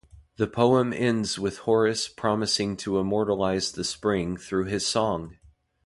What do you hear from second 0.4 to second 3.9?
poem ends with Horace promising to immortalize the